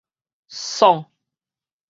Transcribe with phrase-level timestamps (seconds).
[0.59, 1.05] 爽